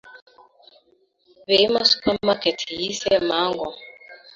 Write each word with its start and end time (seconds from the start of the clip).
birimo 1.47 1.79
Supermarket 1.91 2.59
yise 2.81 3.11
Mango, 3.29 3.67